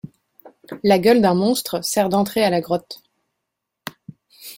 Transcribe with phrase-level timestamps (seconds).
[0.81, 3.03] La gueule d'un monstre sert d'entrée à la grotte.